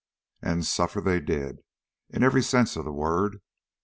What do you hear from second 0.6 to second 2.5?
suffer they did, in every